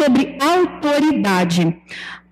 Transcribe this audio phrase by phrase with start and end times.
[0.00, 1.76] sobre autoridade.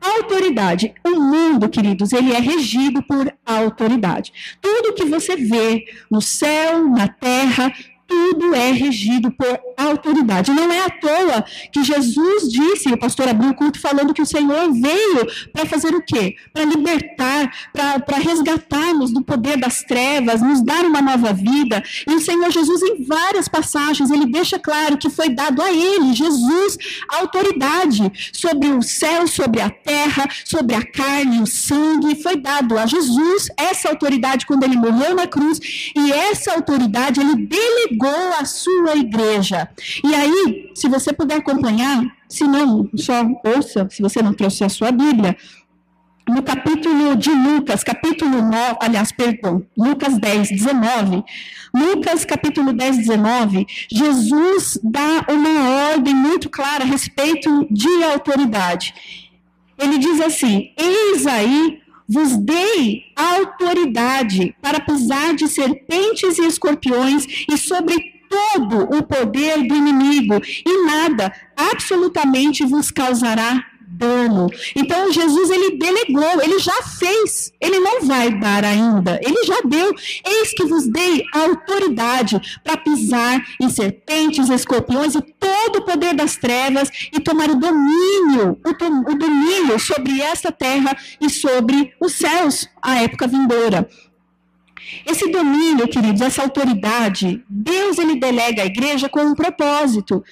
[0.00, 0.94] Autoridade.
[1.04, 4.32] O mundo, queridos, ele é regido por autoridade.
[4.60, 7.70] Tudo que você vê no céu, na terra,
[8.08, 10.50] tudo é regido por autoridade.
[10.50, 14.26] Não é à toa que Jesus disse, o pastor abriu o culto falando que o
[14.26, 16.34] Senhor veio para fazer o quê?
[16.52, 21.82] Para libertar, para resgatar-nos do poder das trevas, nos dar uma nova vida.
[22.06, 26.14] E o Senhor Jesus, em várias passagens, ele deixa claro que foi dado a ele,
[26.14, 26.78] Jesus,
[27.10, 32.22] autoridade sobre o céu, sobre a terra, sobre a carne, o sangue.
[32.22, 35.60] Foi dado a Jesus essa autoridade quando ele morreu na cruz.
[35.94, 39.68] E essa autoridade ele delegou entregou a sua igreja.
[40.04, 44.68] E aí, se você puder acompanhar, se não, só ouça, se você não trouxe a
[44.68, 45.36] sua Bíblia,
[46.28, 51.24] no capítulo de Lucas, capítulo 9, aliás, perdão, Lucas 10, 19.
[51.74, 58.94] Lucas, capítulo 10, 19, Jesus dá uma ordem muito clara a respeito de autoridade.
[59.78, 67.58] Ele diz assim: Eis aí vos dei autoridade para pisar de serpentes e escorpiões e
[67.58, 73.64] sobre todo o poder do inimigo, e nada absolutamente vos causará
[73.98, 74.48] dano.
[74.76, 79.94] Então Jesus ele delegou, ele já fez, ele não vai dar ainda, ele já deu.
[80.24, 86.36] Eis que vos dei autoridade para pisar em serpentes, escorpiões e todo o poder das
[86.36, 92.68] trevas e tomar o domínio, o, o domínio sobre esta terra e sobre os céus,
[92.80, 93.88] a época vindoura.
[95.06, 100.24] Esse domínio, queridos, essa autoridade, Deus ele delega à igreja com um propósito.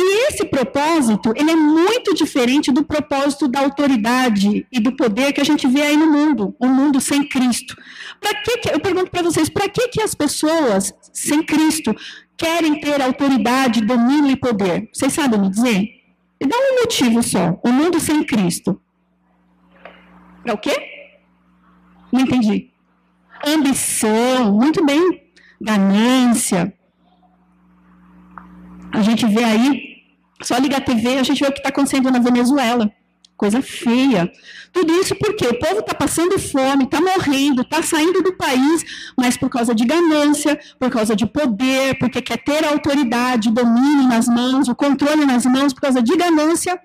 [0.00, 5.40] E esse propósito, ele é muito diferente do propósito da autoridade e do poder que
[5.40, 7.76] a gente vê aí no mundo, um mundo sem Cristo.
[8.20, 11.92] Para que, que eu pergunto para vocês, para que que as pessoas sem Cristo
[12.36, 14.88] querem ter autoridade, domínio e poder?
[14.92, 15.88] Vocês sabem me dizer?
[16.40, 18.80] E dá um motivo só, o um mundo sem Cristo.
[20.44, 20.76] Para o quê?
[22.12, 22.70] Não entendi.
[23.44, 25.24] Ambição, muito bem.
[25.60, 26.72] Ganância,
[28.92, 29.87] a gente vê aí,
[30.42, 32.90] só ligar a TV, a gente vê o que está acontecendo na Venezuela.
[33.36, 34.30] Coisa feia.
[34.72, 38.84] Tudo isso porque o povo está passando fome, está morrendo, está saindo do país,
[39.16, 43.52] mas por causa de ganância, por causa de poder, porque quer ter a autoridade, o
[43.52, 46.80] domínio nas mãos, o controle nas mãos, por causa de ganância,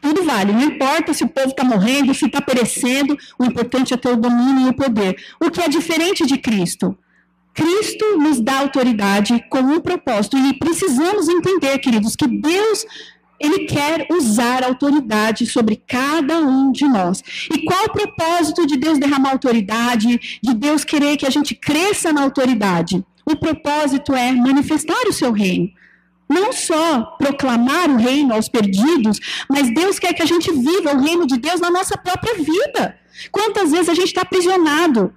[0.00, 3.96] tudo vale, não importa se o povo está morrendo, se está perecendo, o importante é
[3.96, 5.16] ter o domínio e o poder.
[5.40, 6.96] O que é diferente de Cristo?
[7.54, 10.36] Cristo nos dá autoridade com um propósito.
[10.36, 12.84] E precisamos entender, queridos, que Deus
[13.38, 17.22] ele quer usar autoridade sobre cada um de nós.
[17.52, 22.12] E qual o propósito de Deus derramar autoridade, de Deus querer que a gente cresça
[22.12, 23.04] na autoridade?
[23.26, 25.68] O propósito é manifestar o seu reino.
[26.28, 31.00] Não só proclamar o reino aos perdidos, mas Deus quer que a gente viva o
[31.00, 32.98] reino de Deus na nossa própria vida.
[33.30, 35.12] Quantas vezes a gente está aprisionado?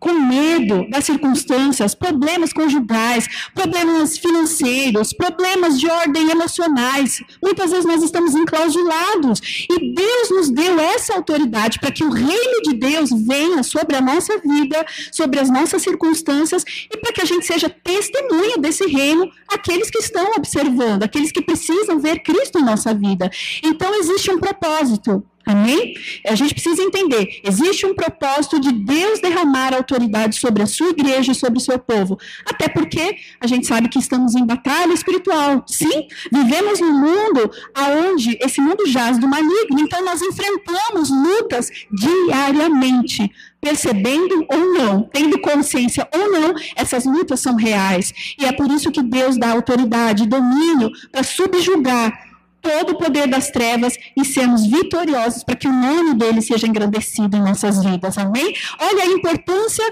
[0.00, 7.22] Com medo das circunstâncias, problemas conjugais, problemas financeiros, problemas de ordem emocionais.
[7.42, 12.62] Muitas vezes nós estamos enclausulados e Deus nos deu essa autoridade para que o reino
[12.62, 17.26] de Deus venha sobre a nossa vida, sobre as nossas circunstâncias e para que a
[17.26, 22.64] gente seja testemunha desse reino àqueles que estão observando, aqueles que precisam ver Cristo em
[22.64, 23.30] nossa vida.
[23.62, 25.22] Então existe um propósito.
[25.50, 25.94] Amém?
[26.26, 31.32] A gente precisa entender: existe um propósito de Deus derramar autoridade sobre a sua igreja
[31.32, 32.18] e sobre o seu povo.
[32.46, 35.64] Até porque a gente sabe que estamos em batalha espiritual.
[35.66, 43.30] Sim, vivemos num mundo onde esse mundo jaz do maligno, então nós enfrentamos lutas diariamente.
[43.60, 48.34] Percebendo ou não, tendo consciência ou não, essas lutas são reais.
[48.40, 52.29] E é por isso que Deus dá autoridade, domínio para subjugar
[52.60, 57.36] todo o poder das trevas e sermos vitoriosos para que o nome dele seja engrandecido
[57.36, 58.18] em nossas vidas.
[58.18, 58.54] Amém?
[58.78, 59.84] Olha a importância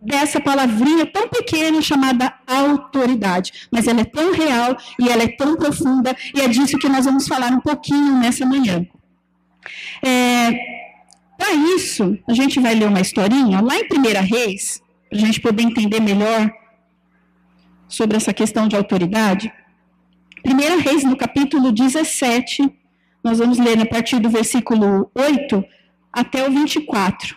[0.00, 5.56] dessa palavrinha tão pequena chamada autoridade, mas ela é tão real e ela é tão
[5.56, 8.86] profunda e é disso que nós vamos falar um pouquinho nessa manhã.
[10.04, 10.52] É,
[11.36, 15.40] para isso, a gente vai ler uma historinha lá em 1 Reis, para a gente
[15.40, 16.50] poder entender melhor
[17.88, 19.52] sobre essa questão de autoridade.
[20.48, 22.72] 1 Reis, no capítulo 17,
[23.22, 25.62] nós vamos ler a partir do versículo 8
[26.10, 27.36] até o 24.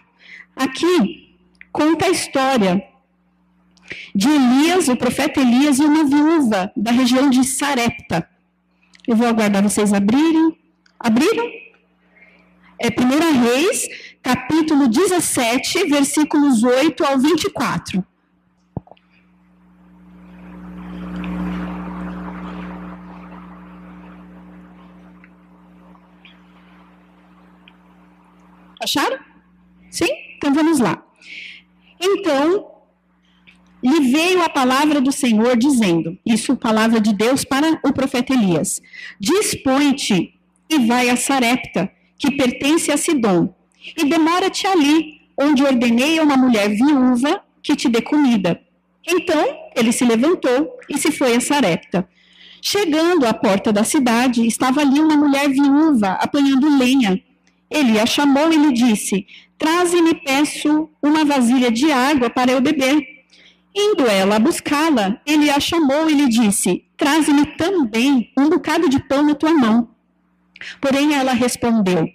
[0.55, 1.35] Aqui
[1.73, 2.81] conta a história
[4.15, 8.27] de Elias, o profeta Elias, e uma viúva da região de Sarepta.
[9.05, 10.57] Eu vou aguardar vocês abrirem.
[10.97, 11.49] Abriram?
[12.79, 13.87] É 1 Reis,
[14.23, 18.05] capítulo 17, versículos 8 ao 24.
[28.81, 29.19] Acharam?
[29.89, 30.09] Sim?
[30.37, 31.03] Então vamos lá.
[31.99, 32.71] Então,
[33.83, 38.81] lhe veio a palavra do Senhor dizendo, isso palavra de Deus para o profeta Elias,
[39.19, 40.33] dispõe-te
[40.69, 43.53] e vai a Sarepta, que pertence a Sidom,
[43.97, 48.61] e demora-te ali, onde ordenei a uma mulher viúva que te dê comida.
[49.07, 49.43] Então
[49.75, 52.07] ele se levantou e se foi a Sarepta.
[52.61, 57.19] Chegando à porta da cidade, estava ali uma mulher viúva apanhando lenha.
[57.71, 59.25] Ele a chamou e lhe disse:
[59.57, 63.01] Traze-me, peço, uma vasilha de água para eu beber.
[63.73, 68.99] Indo ela a buscá-la, ele a chamou e lhe disse: Traze-me também um bocado de
[68.99, 69.87] pão na tua mão.
[70.81, 72.05] Porém ela respondeu: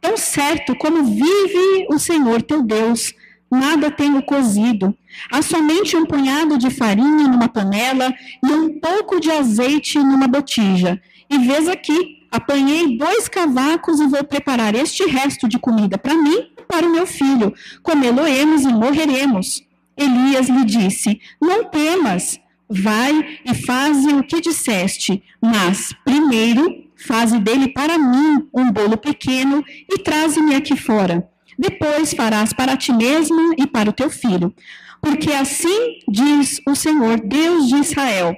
[0.00, 3.14] Tão certo como vive o Senhor teu Deus,
[3.50, 4.94] nada tenho cozido.
[5.30, 8.14] Há somente um punhado de farinha numa panela
[8.44, 11.00] e um pouco de azeite numa botija.
[11.30, 16.50] E vês aqui, apanhei dois cavacos e vou preparar este resto de comida para mim
[16.58, 17.54] e para o meu filho.
[17.82, 19.62] Comê-lo-emos e morreremos.
[19.96, 22.38] Elias lhe disse: Não temas,
[22.68, 29.64] vai e faze o que disseste, mas primeiro faze dele para mim um bolo pequeno
[29.90, 31.28] e traze-me aqui fora.
[31.58, 34.54] Depois farás para ti mesmo e para o teu filho.
[35.00, 38.36] Porque assim diz o Senhor, Deus de Israel: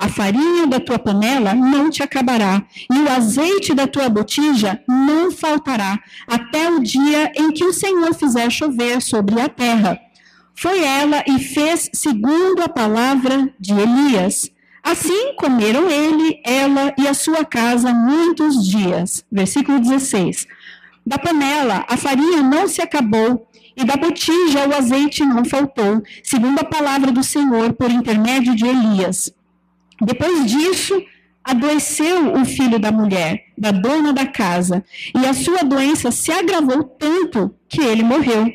[0.00, 5.30] a farinha da tua panela não te acabará, e o azeite da tua botija não
[5.30, 10.00] faltará, até o dia em que o Senhor fizer chover sobre a terra.
[10.54, 14.50] Foi ela e fez segundo a palavra de Elias.
[14.82, 19.22] Assim comeram ele, ela e a sua casa muitos dias.
[19.30, 20.46] Versículo 16.
[21.06, 26.58] Da panela a farinha não se acabou, e da botija o azeite não faltou, segundo
[26.58, 29.30] a palavra do Senhor por intermédio de Elias.
[30.00, 31.02] Depois disso,
[31.44, 36.84] adoeceu o filho da mulher, da dona da casa, e a sua doença se agravou
[36.84, 38.46] tanto que ele morreu.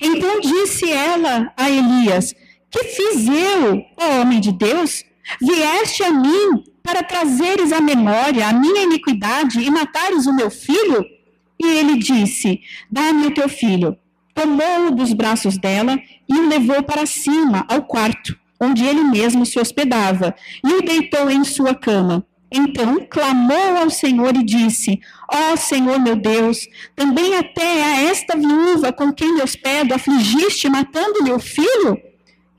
[0.00, 2.34] Então disse ela a Elias:
[2.70, 5.04] Que fiz eu, ó homem de Deus?
[5.40, 11.04] Vieste a mim para trazeres à memória a minha iniquidade e matares o meu filho?
[11.60, 12.60] E ele disse:
[12.90, 13.96] Dá-me o teu filho.
[14.34, 15.98] Tomou-o dos braços dela
[16.28, 20.34] e o levou para cima, ao quarto, onde ele mesmo se hospedava,
[20.64, 22.24] e o deitou em sua cama.
[22.50, 25.00] Então clamou ao Senhor e disse:
[25.30, 26.66] Ó oh, Senhor meu Deus,
[26.96, 32.00] também até a esta viúva com quem me hospedo afligiste, matando-lhe o filho?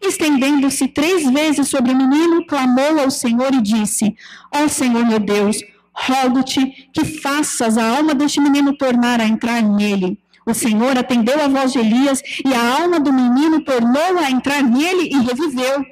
[0.01, 4.15] Estendendo-se três vezes sobre o menino, clamou ao Senhor e disse:
[4.53, 5.57] Ó oh, Senhor meu Deus,
[5.91, 10.19] rogo-te que faças a alma deste menino tornar a entrar nele.
[10.49, 14.63] O Senhor atendeu a voz de Elias e a alma do menino tornou a entrar
[14.63, 15.85] nele e reviveu.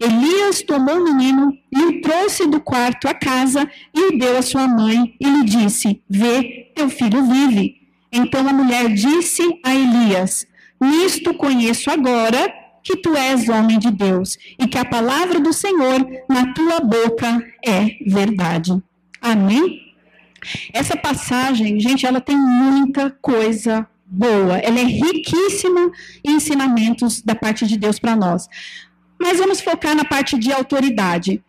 [0.00, 4.42] Elias tomou o menino e o trouxe do quarto à casa e o deu à
[4.42, 7.80] sua mãe e lhe disse: Vê, teu filho vive.
[8.12, 10.46] Então a mulher disse a Elias:
[10.80, 12.54] Nisto conheço agora
[12.84, 17.44] que tu és homem de Deus e que a palavra do Senhor na tua boca
[17.66, 18.80] é verdade.
[19.20, 19.80] Amém?
[20.72, 24.58] Essa passagem, gente, ela tem muita coisa boa.
[24.58, 25.90] Ela é riquíssima
[26.24, 28.48] em ensinamentos da parte de Deus para nós.
[29.20, 31.42] Mas vamos focar na parte de autoridade.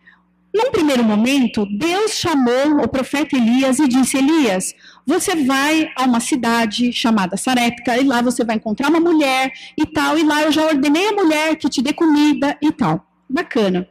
[0.54, 4.74] Num primeiro momento, Deus chamou o profeta Elias e disse: Elias,
[5.06, 9.84] você vai a uma cidade chamada Sarepta, e lá você vai encontrar uma mulher e
[9.84, 13.06] tal, e lá eu já ordenei a mulher que te dê comida e tal.
[13.28, 13.86] Bacana.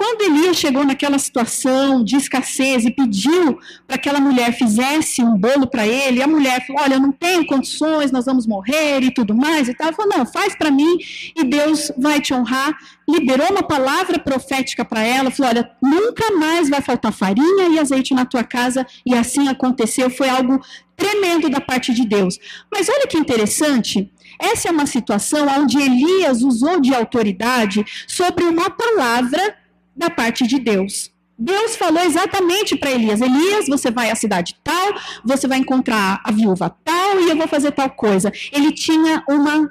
[0.00, 5.36] Quando Elias chegou naquela situação de escassez e pediu para que aquela mulher fizesse um
[5.36, 9.10] bolo para ele, a mulher falou: Olha, eu não tenho condições, nós vamos morrer e
[9.10, 9.88] tudo mais e tal.
[9.88, 10.96] Ele falou: Não, faz para mim
[11.36, 12.74] e Deus vai te honrar.
[13.06, 18.14] Liberou uma palavra profética para ela, falou: Olha, nunca mais vai faltar farinha e azeite
[18.14, 18.86] na tua casa.
[19.04, 20.62] E assim aconteceu, foi algo
[20.96, 22.38] tremendo da parte de Deus.
[22.72, 24.10] Mas olha que interessante.
[24.38, 29.59] Essa é uma situação onde Elias usou de autoridade sobre uma palavra
[30.00, 31.12] da parte de Deus.
[31.38, 36.32] Deus falou exatamente para Elias: Elias, você vai à cidade tal, você vai encontrar a
[36.32, 38.32] viúva tal e eu vou fazer tal coisa.
[38.50, 39.70] Ele tinha uma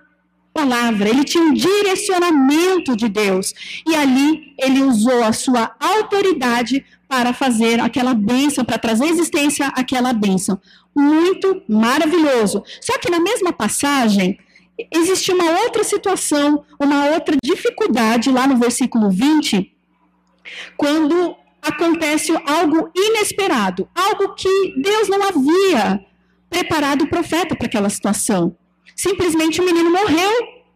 [0.54, 3.54] palavra, ele tinha um direcionamento de Deus.
[3.88, 10.14] E ali ele usou a sua autoridade para fazer aquela bênção, para trazer existência àquela
[10.14, 10.60] bênção.
[10.96, 12.64] Muito maravilhoso.
[12.82, 14.38] Só que na mesma passagem,
[14.92, 19.79] existe uma outra situação, uma outra dificuldade lá no versículo 20
[20.78, 26.06] quando acontece algo inesperado, algo que Deus não havia
[26.50, 28.56] preparado o profeta para aquela situação.
[28.96, 30.32] Simplesmente o menino morreu,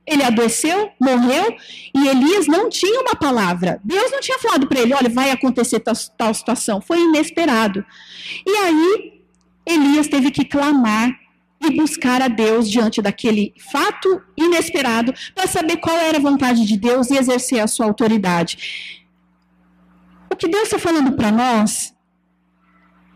[0.06, 1.56] ele adoeceu, morreu,
[1.96, 3.80] e Elias não tinha uma palavra.
[3.84, 6.82] Deus não tinha falado para ele: olha, vai acontecer tal, tal situação.
[6.82, 7.86] Foi inesperado.
[8.46, 9.22] E aí,
[9.66, 11.10] Elias teve que clamar
[11.66, 16.78] e buscar a Deus diante daquele fato inesperado para saber qual era a vontade de
[16.78, 19.03] Deus e exercer a sua autoridade.
[20.32, 21.94] O que Deus está falando para nós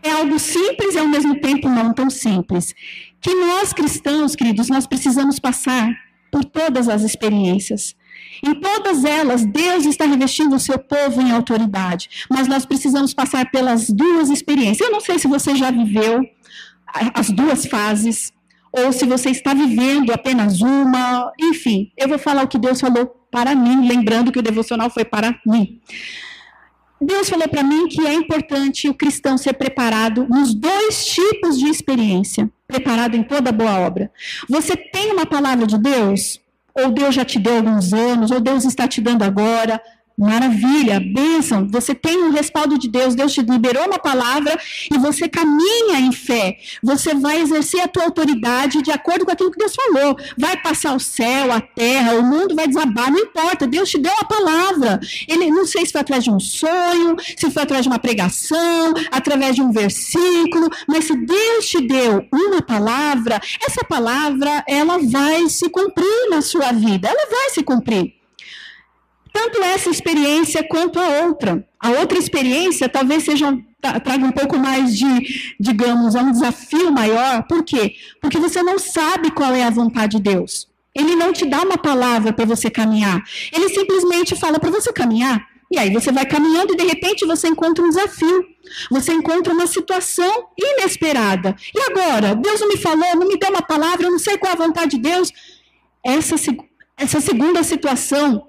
[0.02, 2.74] é algo simples e ao mesmo tempo não tão simples.
[3.20, 5.90] Que nós cristãos, queridos, nós precisamos passar
[6.30, 7.96] por todas as experiências.
[8.44, 12.26] Em todas elas, Deus está revestindo o seu povo em autoridade.
[12.30, 14.86] Mas nós precisamos passar pelas duas experiências.
[14.86, 16.20] Eu não sei se você já viveu
[17.14, 18.32] as duas fases,
[18.72, 21.32] ou se você está vivendo apenas uma.
[21.40, 25.04] Enfim, eu vou falar o que Deus falou para mim, lembrando que o devocional foi
[25.04, 25.80] para mim.
[27.00, 31.66] Deus falou para mim que é importante o cristão ser preparado nos dois tipos de
[31.66, 34.10] experiência, preparado em toda boa obra.
[34.48, 36.40] Você tem uma palavra de Deus?
[36.78, 39.82] ou Deus já te deu alguns anos, ou Deus está te dando agora.
[40.18, 41.68] Maravilha, bênção.
[41.70, 44.58] Você tem um respaldo de Deus, Deus te liberou uma palavra
[44.92, 46.56] e você caminha em fé.
[46.82, 50.16] Você vai exercer a tua autoridade de acordo com aquilo que Deus falou.
[50.36, 53.64] Vai passar o céu, a terra, o mundo vai desabar, não importa.
[53.64, 54.98] Deus te deu a palavra.
[55.28, 58.94] Ele não sei se foi através de um sonho, se foi através de uma pregação,
[59.12, 65.48] através de um versículo, mas se Deus te deu uma palavra, essa palavra ela vai
[65.48, 67.06] se cumprir na sua vida.
[67.08, 68.17] Ela vai se cumprir
[69.32, 71.66] tanto essa experiência quanto a outra.
[71.80, 77.44] A outra experiência talvez seja traga um pouco mais de, digamos, um desafio maior.
[77.44, 77.94] Por quê?
[78.20, 80.68] Porque você não sabe qual é a vontade de Deus.
[80.94, 83.22] Ele não te dá uma palavra para você caminhar.
[83.52, 85.46] Ele simplesmente fala para você caminhar.
[85.70, 88.44] E aí você vai caminhando e de repente você encontra um desafio.
[88.90, 91.54] Você encontra uma situação inesperada.
[91.74, 92.34] E agora?
[92.34, 94.58] Deus não me falou, não me deu uma palavra, eu não sei qual é a
[94.58, 95.30] vontade de Deus.
[96.04, 96.36] Essa,
[96.96, 98.48] essa segunda situação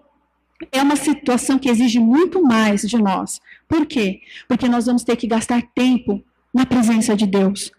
[0.71, 3.39] é uma situação que exige muito mais de nós.
[3.67, 4.21] Por quê?
[4.47, 6.23] Porque nós vamos ter que gastar tempo
[6.53, 7.71] na presença de Deus,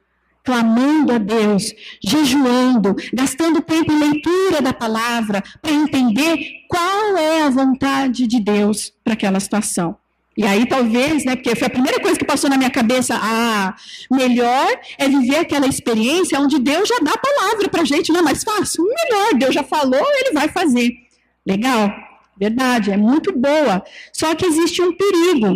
[0.45, 1.73] clamando a Deus,
[2.03, 8.93] jejuando, gastando tempo em leitura da palavra para entender qual é a vontade de Deus
[9.05, 9.97] para aquela situação.
[10.37, 13.75] E aí talvez, né, porque foi a primeira coisa que passou na minha cabeça, ah,
[14.11, 18.21] melhor é viver aquela experiência onde Deus já dá a palavra para a gente, não
[18.21, 18.85] é mais fácil?
[18.85, 20.93] Melhor, Deus já falou, ele vai fazer.
[21.45, 22.10] Legal.
[22.41, 23.85] Verdade, é muito boa.
[24.13, 25.55] Só que existe um perigo.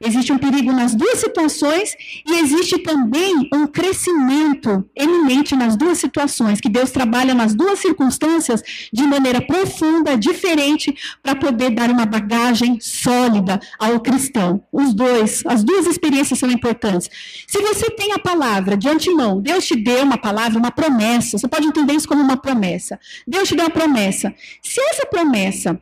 [0.00, 1.96] Existe um perigo nas duas situações
[2.26, 8.62] e existe também um crescimento eminente nas duas situações, que Deus trabalha nas duas circunstâncias
[8.92, 14.62] de maneira profunda, diferente, para poder dar uma bagagem sólida ao cristão.
[14.72, 17.10] Os dois, as duas experiências são importantes.
[17.46, 21.48] Se você tem a palavra de antemão, Deus te deu uma palavra, uma promessa, você
[21.48, 22.98] pode entender isso como uma promessa.
[23.26, 24.32] Deus te deu uma promessa.
[24.62, 25.80] Se essa promessa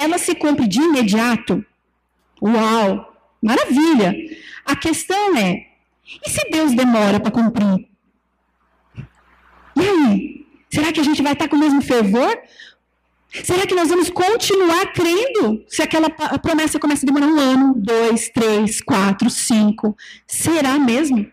[0.00, 1.64] ela se cumpre de imediato,
[2.42, 4.14] uau, maravilha.
[4.64, 5.66] A questão é,
[6.26, 7.86] e se Deus demora para cumprir?
[9.76, 10.46] E aí?
[10.70, 12.36] Será que a gente vai estar com o mesmo fervor?
[13.44, 18.28] Será que nós vamos continuar crendo se aquela promessa começa a demorar um ano, dois,
[18.30, 19.96] três, quatro, cinco?
[20.26, 21.30] Será mesmo?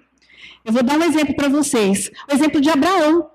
[0.63, 2.11] Eu vou dar um exemplo para vocês.
[2.29, 3.29] O exemplo de Abraão.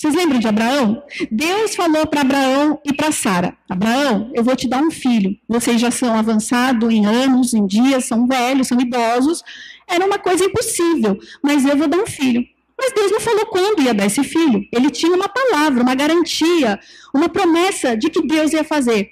[0.00, 1.02] Vocês lembram de Abraão?
[1.30, 5.36] Deus falou para Abraão e para Sara: Abraão, eu vou te dar um filho.
[5.46, 9.42] Vocês já são avançados em anos, em dias, são velhos, são idosos.
[9.86, 12.42] Era uma coisa impossível, mas eu vou dar um filho.
[12.78, 14.66] Mas Deus não falou quando ia dar esse filho.
[14.72, 16.80] Ele tinha uma palavra, uma garantia,
[17.14, 19.10] uma promessa de que Deus ia fazer.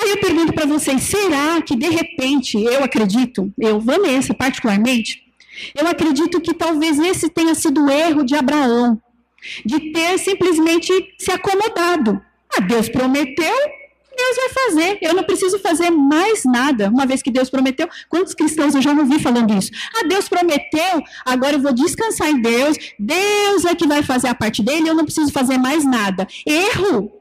[0.00, 5.22] Aí eu pergunto para vocês: será que de repente, eu acredito, eu, Vanessa, particularmente,
[5.78, 8.98] eu acredito que talvez esse tenha sido o erro de Abraão
[9.64, 12.20] de ter simplesmente se acomodado.
[12.56, 13.56] Ah, Deus prometeu,
[14.16, 14.98] Deus vai fazer.
[15.00, 16.88] Eu não preciso fazer mais nada.
[16.88, 19.70] Uma vez que Deus prometeu, quantos cristãos eu já não vi falando isso?
[19.94, 22.76] Ah, Deus prometeu, agora eu vou descansar em Deus.
[22.98, 26.26] Deus é que vai fazer a parte dele, eu não preciso fazer mais nada.
[26.44, 27.12] Erro.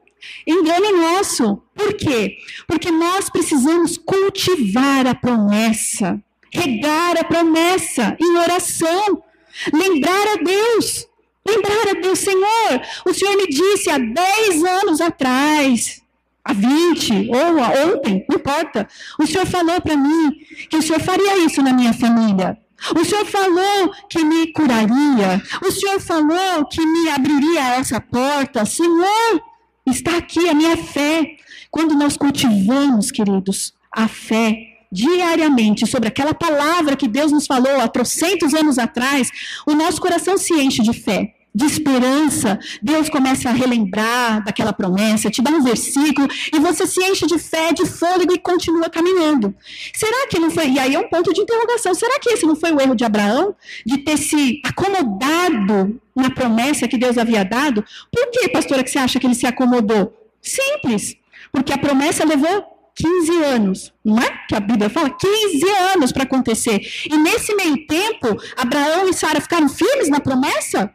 [0.48, 1.62] Engano nosso.
[1.76, 2.38] Por quê?
[2.68, 6.20] Porque nós precisamos cultivar a promessa,
[6.52, 9.24] regar a promessa em oração,
[9.72, 11.07] lembrar a Deus.
[11.48, 16.01] Lembrar a Deus, Senhor, o Senhor me disse há 10 anos atrás,
[16.44, 18.86] há 20, ou há ontem, não importa.
[19.18, 20.34] O Senhor falou para mim
[20.70, 22.58] que o Senhor faria isso na minha família.
[23.00, 25.42] O Senhor falou que me curaria.
[25.66, 28.66] O Senhor falou que me abriria essa porta.
[28.66, 29.42] Senhor,
[29.86, 31.38] está aqui a minha fé.
[31.72, 34.54] Quando nós cultivamos, queridos, a fé
[34.92, 39.30] diariamente sobre aquela palavra que Deus nos falou há trocentos anos atrás,
[39.66, 45.32] o nosso coração se enche de fé de esperança, Deus começa a relembrar daquela promessa,
[45.32, 49.56] te dá um versículo e você se enche de fé, de fôlego e continua caminhando.
[49.92, 50.70] Será que não foi?
[50.70, 51.96] E aí é um ponto de interrogação.
[51.96, 56.88] Será que esse não foi o erro de Abraão de ter se acomodado na promessa
[56.88, 57.84] que Deus havia dado?
[58.12, 60.14] Por que, pastora, que você acha que ele se acomodou?
[60.40, 61.16] Simples.
[61.52, 64.30] Porque a promessa levou 15 anos, não é?
[64.48, 66.80] Que a Bíblia fala 15 anos para acontecer.
[67.10, 70.94] E nesse meio tempo, Abraão e Sara ficaram firmes na promessa?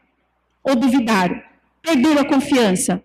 [0.62, 1.40] Ou duvidaram?
[1.82, 3.02] Perderam a confiança?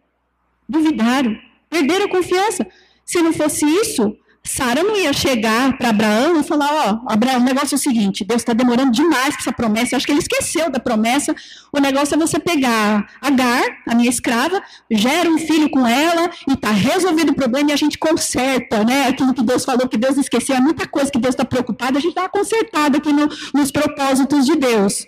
[0.67, 1.35] Duvidaram.
[1.69, 2.67] Perderam a confiança.
[3.05, 7.41] Se não fosse isso, Sara não ia chegar para Abraão e falar: Ó, oh, Abraão,
[7.41, 9.93] o negócio é o seguinte, Deus está demorando demais para essa promessa.
[9.93, 11.35] Eu acho que ele esqueceu da promessa.
[11.71, 16.53] O negócio é você pegar Agar, a minha escrava, gera um filho com ela e
[16.53, 19.07] está resolvido o problema e a gente conserta, né?
[19.07, 20.55] Aquilo que Deus falou que Deus esqueceu.
[20.55, 24.45] É muita coisa que Deus está preocupado, a gente dá consertada aqui no, nos propósitos
[24.45, 25.05] de Deus.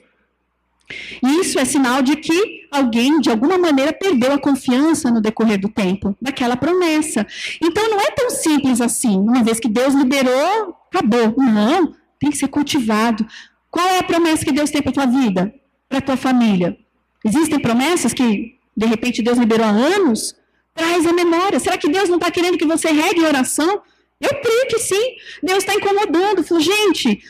[1.22, 5.70] Isso é sinal de que alguém, de alguma maneira, perdeu a confiança no decorrer do
[5.70, 7.26] tempo daquela promessa.
[7.62, 9.18] Então, não é tão simples assim.
[9.18, 11.36] Uma vez que Deus liberou, acabou.
[11.38, 13.26] Não, tem que ser cultivado.
[13.70, 15.54] Qual é a promessa que Deus tem para a tua vida,
[15.88, 16.78] para a tua família?
[17.24, 20.36] Existem promessas que, de repente, Deus liberou há anos?
[20.74, 21.60] Traz a memória.
[21.60, 23.82] Será que Deus não está querendo que você regue oração?
[24.20, 25.16] Eu creio que sim.
[25.44, 26.44] Deus está incomodando.
[26.44, 27.22] Falou, gente,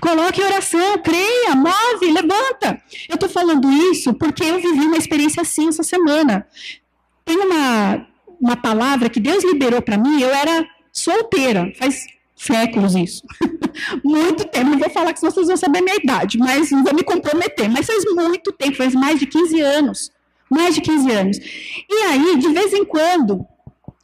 [0.00, 2.80] Coloque oração, creia, move, levanta.
[3.08, 6.46] Eu estou falando isso porque eu vivi uma experiência assim essa semana.
[7.24, 8.06] Tem uma,
[8.40, 13.22] uma palavra que Deus liberou para mim, eu era solteira, faz séculos isso.
[14.04, 16.94] muito tempo, não vou falar que vocês vão saber a minha idade, mas não vou
[16.94, 17.68] me comprometer.
[17.68, 20.12] Mas faz muito tempo, faz mais de 15 anos.
[20.50, 21.38] Mais de 15 anos.
[21.88, 23.44] E aí, de vez em quando,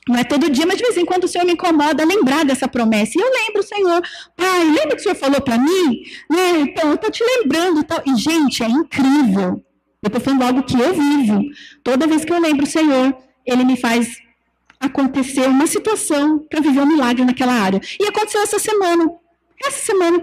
[0.08, 2.66] não é todo dia, mas de vez em quando o Senhor me incomoda lembrar dessa
[2.66, 3.12] promessa.
[3.16, 4.02] E eu lembro, Senhor,
[4.36, 6.02] Pai, lembra que o Senhor falou para mim?
[6.28, 6.60] Né?
[6.60, 7.84] Então, eu estou te lembrando.
[7.84, 8.02] Tal.
[8.04, 9.64] E, gente, é incrível.
[10.02, 11.42] Eu estou falando algo que eu vivo.
[11.84, 14.18] Toda vez que eu lembro o Senhor, Ele me faz
[14.80, 17.80] acontecer uma situação para viver um milagre naquela área.
[18.00, 19.08] E aconteceu essa semana.
[19.64, 20.20] Essa semana.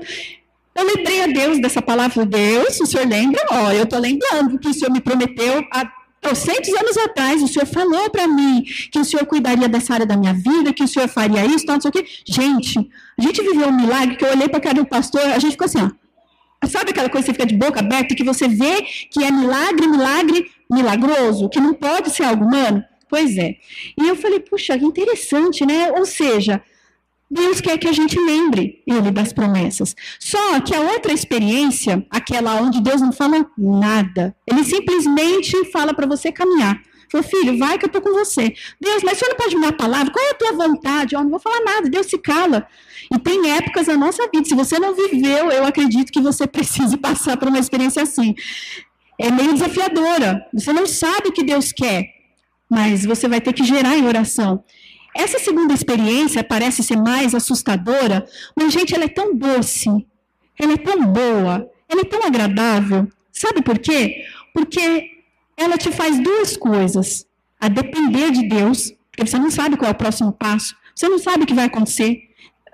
[0.75, 2.25] Eu lembrei a Deus dessa palavra.
[2.25, 3.41] Deus, o Senhor lembra?
[3.49, 5.89] Ó, eu estou lembrando que o Senhor me prometeu há
[6.21, 10.17] trocentos anos atrás, o senhor falou para mim que o senhor cuidaria dessa área da
[10.17, 12.05] minha vida, que o senhor faria isso, não sei o quê.
[12.25, 15.39] Gente, a gente viveu um milagre que eu olhei para a cara do pastor, a
[15.39, 15.89] gente ficou assim, ó.
[16.67, 19.87] Sabe aquela coisa que você fica de boca aberta, que você vê que é milagre,
[19.87, 22.83] milagre, milagroso, que não pode ser algo humano?
[23.09, 23.55] Pois é.
[23.97, 25.91] E eu falei, puxa, que interessante, né?
[25.93, 26.61] Ou seja,
[27.29, 29.95] Deus quer que a gente lembre Ele das promessas.
[30.19, 36.07] Só que a outra experiência, aquela onde Deus não fala nada, Ele simplesmente fala para
[36.07, 36.81] você caminhar.
[37.11, 38.53] Falou, filho, vai que eu estou com você.
[38.79, 40.13] Deus, mas você não pode me dar a palavra?
[40.13, 41.15] Qual é a tua vontade?
[41.15, 42.67] Eu não vou falar nada, Deus se cala.
[43.11, 46.97] E tem épocas na nossa vida, se você não viveu, eu acredito que você precise
[46.97, 48.35] passar por uma experiência assim.
[49.17, 50.45] É meio desafiadora.
[50.53, 52.05] Você não sabe o que Deus quer,
[52.69, 54.63] mas você vai ter que gerar em oração.
[55.15, 59.89] Essa segunda experiência parece ser mais assustadora, mas, gente, ela é tão doce,
[60.57, 63.07] ela é tão boa, ela é tão agradável.
[63.31, 64.23] Sabe por quê?
[64.53, 65.11] Porque
[65.57, 67.25] ela te faz duas coisas:
[67.59, 71.19] a depender de Deus, porque você não sabe qual é o próximo passo, você não
[71.19, 72.21] sabe o que vai acontecer.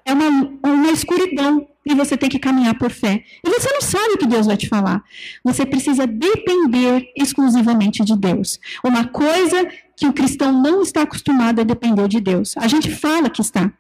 [0.04, 3.24] É uma, uma escuridão e você tem que caminhar por fé.
[3.44, 5.04] E você não sabe o que Deus vai te falar.
[5.44, 8.60] Você precisa depender exclusivamente de Deus.
[8.84, 12.56] Uma coisa que o cristão não está acostumado a depender de Deus.
[12.58, 13.72] A gente fala que está.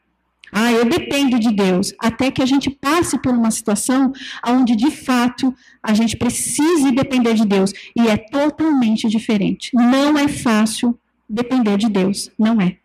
[0.51, 4.13] Ah, eu dependo de Deus, até que a gente passe por uma situação
[4.47, 7.73] onde, de fato, a gente precise depender de Deus.
[7.95, 9.71] E é totalmente diferente.
[9.73, 12.31] Não é fácil depender de Deus.
[12.37, 12.77] Não é.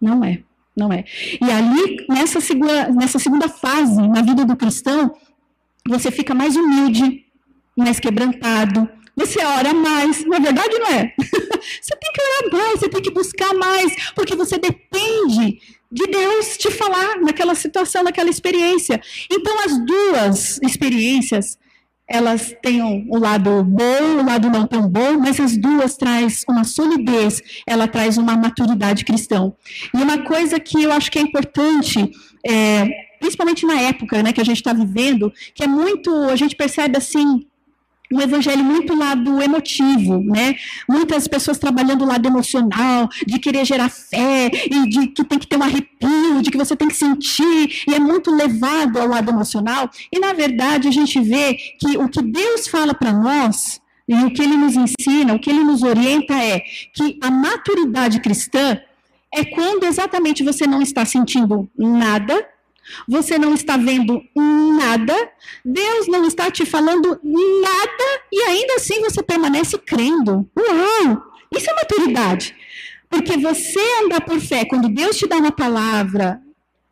[0.00, 0.42] Não é.
[0.76, 1.04] Não é.
[1.40, 5.14] E ali, nessa segunda, nessa segunda fase, na vida do cristão,
[5.86, 7.26] você fica mais humilde,
[7.76, 10.24] mais quebrantado, você ora mais.
[10.24, 11.14] Na verdade, não é?
[11.20, 16.56] você tem que orar mais, você tem que buscar mais, porque você depende de Deus
[16.56, 19.00] te falar naquela situação, naquela experiência.
[19.30, 21.58] Então, as duas experiências,
[22.12, 25.96] elas têm o um lado bom, o um lado não tão bom, mas as duas
[25.96, 29.50] traz uma solidez, ela traz uma maturidade cristã.
[29.94, 32.10] E uma coisa que eu acho que é importante,
[32.46, 32.86] é,
[33.18, 36.98] principalmente na época né, que a gente está vivendo, que é muito, a gente percebe
[36.98, 37.46] assim,
[38.12, 40.54] um evangelho muito lado emotivo, né?
[40.88, 45.46] Muitas pessoas trabalhando o lado emocional, de querer gerar fé, e de que tem que
[45.46, 49.30] ter um arrepio, de que você tem que sentir, e é muito levado ao lado
[49.30, 49.90] emocional.
[50.12, 54.32] E, na verdade, a gente vê que o que Deus fala para nós, e o
[54.32, 56.60] que ele nos ensina, o que ele nos orienta é
[56.92, 58.78] que a maturidade cristã
[59.32, 62.46] é quando exatamente você não está sentindo nada,
[63.08, 65.14] Você não está vendo nada,
[65.64, 70.48] Deus não está te falando nada e ainda assim você permanece crendo.
[70.56, 71.22] Uau!
[71.54, 72.54] Isso é maturidade.
[73.08, 76.40] Porque você andar por fé, quando Deus te dá uma palavra,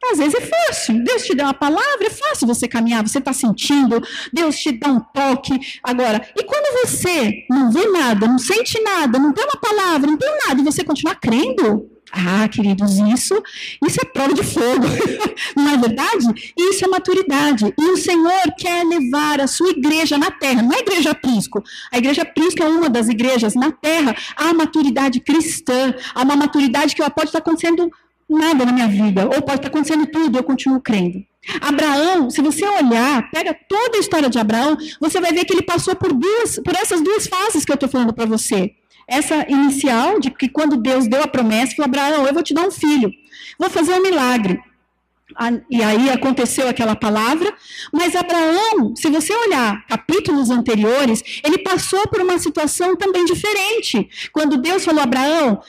[0.05, 1.03] às vezes é fácil.
[1.03, 4.89] Deus te dá uma palavra, é fácil você caminhar, você está sentindo, Deus te dá
[4.89, 5.59] um toque.
[5.83, 10.17] Agora, e quando você não vê nada, não sente nada, não tem uma palavra, não
[10.17, 11.91] tem nada, e você continua crendo?
[12.13, 13.41] Ah, queridos, isso,
[13.87, 14.87] isso é prova de fogo,
[15.57, 16.53] não é verdade?
[16.57, 17.73] Isso é maturidade.
[17.79, 21.63] E o Senhor quer levar a sua igreja na terra, não é a igreja Prisco.
[21.93, 24.15] A igreja Prisco é uma das igrejas na terra.
[24.37, 27.91] Há maturidade cristã, há uma maturidade que pode estar acontecendo
[28.29, 31.25] nada na minha vida, ou pode estar acontecendo tudo, eu continuo crendo.
[31.61, 35.63] Abraão, se você olhar, pega toda a história de Abraão, você vai ver que ele
[35.63, 38.73] passou por duas, por essas duas fases que eu estou falando para você.
[39.11, 42.67] Essa inicial, de que quando Deus deu a promessa, falou: Abraão, eu vou te dar
[42.67, 43.13] um filho,
[43.59, 44.59] vou fazer um milagre.
[45.71, 47.53] E aí aconteceu aquela palavra,
[47.93, 54.09] mas Abraão, se você olhar capítulos anteriores, ele passou por uma situação também diferente.
[54.33, 55.61] Quando Deus falou: Abraão,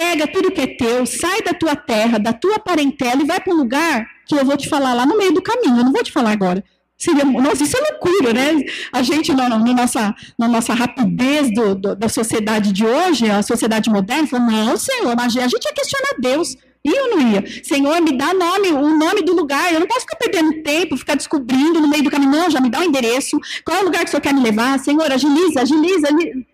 [0.00, 3.52] Pega tudo que é teu, sai da tua terra, da tua parentela e vai para
[3.52, 5.76] um lugar que eu vou te falar lá no meio do caminho.
[5.76, 6.64] Eu não vou te falar agora.
[7.00, 8.62] Seria, nossa, isso é loucura, né?
[8.92, 13.42] A gente, na, no nossa, na nossa rapidez do, do, da sociedade de hoje, a
[13.42, 16.58] sociedade moderna, fala, não, Senhor, a gente ia questionar Deus.
[16.84, 17.44] E eu não ia.
[17.64, 19.72] Senhor, me dá nome, o nome do lugar.
[19.72, 22.32] Eu não posso ficar perdendo tempo, ficar descobrindo no meio do caminho.
[22.32, 23.38] Não, já me dá o endereço.
[23.64, 24.78] Qual é o lugar que o Senhor quer me levar?
[24.78, 26.08] Senhor, agiliza, agiliza.
[26.08, 26.49] agiliza.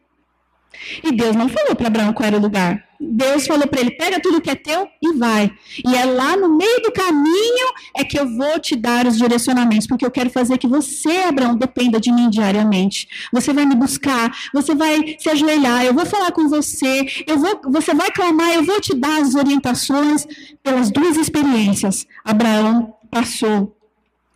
[1.03, 2.85] E Deus não falou para Abraão qual era o lugar.
[3.01, 5.51] Deus falou para ele: pega tudo que é teu e vai.
[5.85, 9.87] E é lá no meio do caminho é que eu vou te dar os direcionamentos,
[9.87, 13.09] porque eu quero fazer que você, Abraão, dependa de mim diariamente.
[13.33, 17.61] Você vai me buscar, você vai se ajoelhar, eu vou falar com você, eu vou,
[17.71, 20.27] você vai clamar, eu vou te dar as orientações
[20.62, 22.07] pelas duas experiências.
[22.25, 23.77] Abraão passou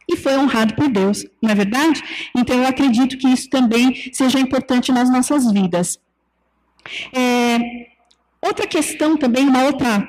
[0.09, 2.03] e foi honrado por Deus, não é verdade?
[2.37, 5.99] Então eu acredito que isso também seja importante nas nossas vidas.
[7.13, 7.59] É,
[8.41, 10.09] outra questão também, uma outra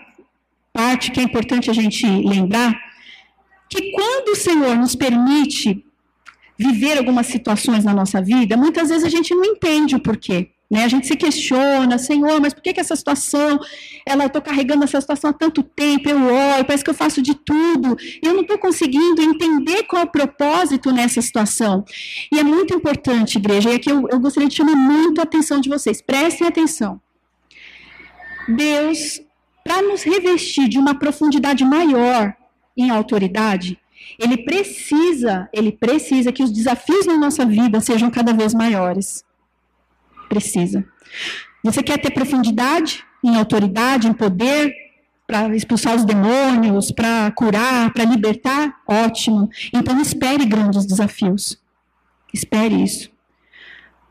[0.74, 2.80] parte que é importante a gente lembrar,
[3.70, 5.86] que quando o Senhor nos permite
[6.58, 10.52] viver algumas situações na nossa vida, muitas vezes a gente não entende o porquê.
[10.72, 10.86] Né?
[10.86, 13.60] A gente se questiona, Senhor, mas por que, que essa situação,
[14.08, 17.36] ela estou carregando essa situação há tanto tempo, eu oro, parece que eu faço de
[17.36, 21.84] tudo, e eu não estou conseguindo entender qual é o propósito nessa situação.
[22.32, 25.60] E é muito importante, igreja, e aqui eu, eu gostaria de chamar muito a atenção
[25.60, 27.02] de vocês, prestem atenção.
[28.48, 29.22] Deus,
[29.66, 32.34] para nos revestir de uma profundidade maior
[32.78, 33.78] em autoridade,
[34.18, 39.26] ele precisa, ele precisa que os desafios na nossa vida sejam cada vez maiores
[40.32, 40.86] precisa.
[41.62, 44.74] Você quer ter profundidade em autoridade, em poder,
[45.28, 48.78] para expulsar os demônios, para curar, para libertar?
[48.88, 49.50] Ótimo.
[49.74, 51.60] Então espere grandes desafios.
[52.34, 53.12] Espere isso.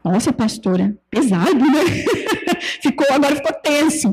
[0.05, 1.85] Nossa, pastora, pesado, né?
[2.83, 4.11] ficou, agora ficou tenso.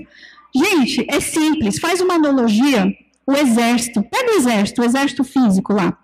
[0.56, 1.80] Gente, é simples.
[1.80, 2.88] Faz uma analogia.
[3.26, 4.02] O exército.
[4.04, 5.98] Pega o exército, o exército físico lá.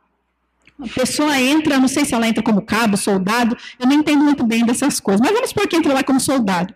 [0.83, 4.45] A pessoa entra, não sei se ela entra como cabo, soldado, eu não entendo muito
[4.45, 6.73] bem dessas coisas, mas vamos supor que entra lá como soldado.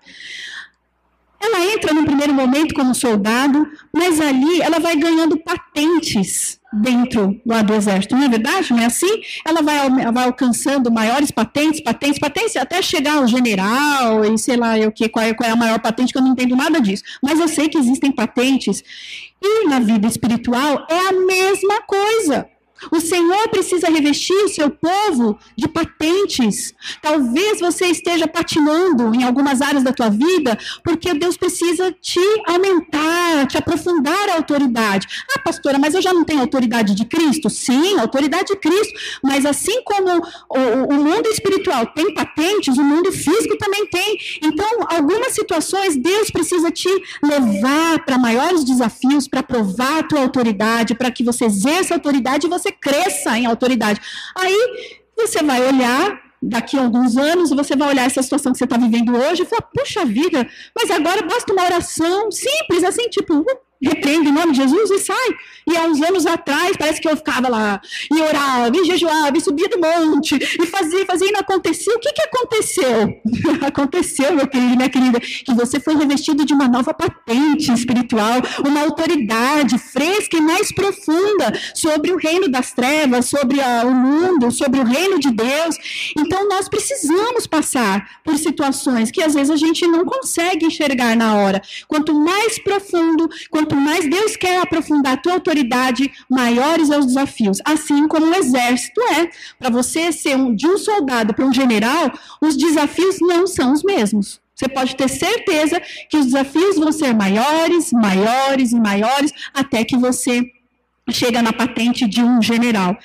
[1.39, 7.61] Ela entra no primeiro momento como soldado, mas ali ela vai ganhando patentes dentro lá
[7.61, 8.71] do exército, não é verdade?
[8.71, 9.21] Não é assim?
[9.45, 14.75] Ela vai, vai alcançando maiores patentes, patentes, patentes, até chegar ao general e sei lá
[14.87, 17.03] o que, qual é, qual é a maior patente, que eu não entendo nada disso.
[17.21, 18.83] Mas eu sei que existem patentes.
[19.41, 22.47] E na vida espiritual é a mesma coisa.
[22.91, 26.73] O Senhor precisa revestir o seu povo de patentes.
[27.01, 33.47] Talvez você esteja patinando em algumas áreas da tua vida, porque Deus precisa te aumentar,
[33.47, 35.07] te aprofundar a autoridade.
[35.35, 37.49] Ah, pastora, mas eu já não tenho autoridade de Cristo?
[37.49, 38.93] Sim, autoridade de Cristo.
[39.23, 44.17] Mas assim como o, o mundo espiritual tem patentes, o mundo físico também tem.
[44.43, 46.89] Então, algumas situações, Deus precisa te
[47.23, 52.47] levar para maiores desafios, para provar a tua autoridade, para que você exerça a autoridade
[52.47, 53.99] e você você cresça em autoridade.
[54.35, 54.57] Aí
[55.15, 58.77] você vai olhar daqui a alguns anos, você vai olhar essa situação que você está
[58.77, 63.43] vivendo hoje e falar, puxa vida, mas agora basta uma oração simples, assim, tipo,
[63.81, 65.35] repreende em nome de Jesus e sai.
[65.69, 69.41] E há uns anos atrás, parece que eu ficava lá, e orava, e jejuava, e
[69.41, 71.93] subia do monte, e fazia, fazia, e não acontecia.
[71.93, 73.21] O que, que aconteceu?
[73.67, 78.81] aconteceu, meu querido minha querida, que você foi revestido de uma nova patente espiritual, uma
[78.81, 84.79] autoridade fresca e mais profunda sobre o reino das trevas, sobre a, o mundo, sobre
[84.79, 85.75] o reino de Deus.
[86.17, 91.35] Então, nós precisamos passar por situações que às vezes a gente não consegue enxergar na
[91.35, 91.61] hora.
[91.87, 97.59] Quanto mais profundo, quanto mais Deus quer aprofundar a tua autoridade, maiores são os desafios.
[97.65, 99.29] Assim como o exército é.
[99.59, 103.83] Para você ser um, de um soldado para um general, os desafios não são os
[103.83, 104.39] mesmos.
[104.55, 109.95] Você pode ter certeza que os desafios vão ser maiores, maiores e maiores, até que
[109.95, 110.41] você
[111.11, 112.97] chega na patente de um general.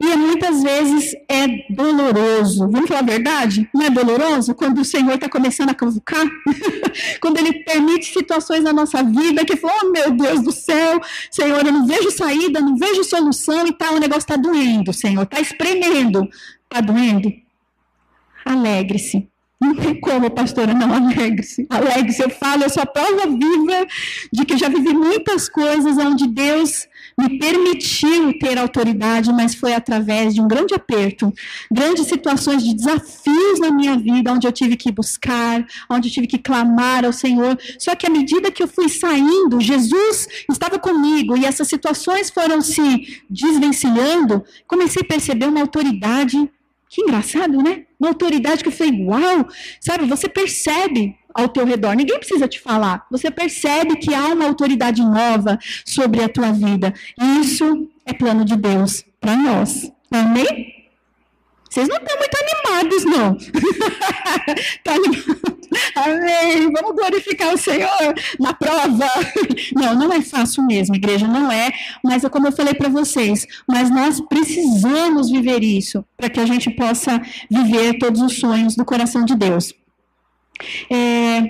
[0.00, 2.68] E muitas vezes é doloroso.
[2.70, 3.68] Vamos falar a verdade?
[3.74, 6.24] Não é doloroso quando o Senhor está começando a convocar?
[7.20, 11.66] quando Ele permite situações na nossa vida que falam, oh meu Deus do céu, Senhor,
[11.66, 15.40] eu não vejo saída, não vejo solução e tal, o negócio está doendo, Senhor, está
[15.40, 16.28] espremendo.
[16.64, 17.32] Está doendo?
[18.44, 19.28] Alegre-se.
[19.60, 21.66] Não tem como, pastora, não alegre-se.
[21.68, 23.86] Alegre-se, eu falo, eu sou a prova viva
[24.32, 26.86] de que já vivi muitas coisas onde Deus
[27.18, 31.32] me permitiu ter autoridade, mas foi através de um grande aperto,
[31.70, 36.26] grandes situações de desafios na minha vida, onde eu tive que buscar, onde eu tive
[36.28, 37.58] que clamar ao Senhor.
[37.78, 42.60] Só que à medida que eu fui saindo, Jesus estava comigo e essas situações foram
[42.60, 46.48] se desvencilhando, comecei a perceber uma autoridade
[46.88, 47.84] que engraçado, né?
[47.98, 49.46] Uma autoridade que foi igual,
[49.80, 50.06] sabe?
[50.06, 53.06] Você percebe ao teu redor, ninguém precisa te falar.
[53.10, 56.92] Você percebe que há uma autoridade nova sobre a tua vida.
[57.20, 59.92] E isso é plano de Deus para nós.
[60.10, 60.77] Amém?
[61.68, 63.36] Vocês não estão muito animados, não.
[64.84, 65.58] tá animado?
[65.94, 66.72] Amém.
[66.72, 69.06] Vamos glorificar o Senhor na prova.
[69.74, 71.70] Não, não é fácil mesmo, igreja, não é.
[72.02, 76.46] Mas é como eu falei para vocês, mas nós precisamos viver isso para que a
[76.46, 79.74] gente possa viver todos os sonhos do coração de Deus.
[80.90, 81.42] É...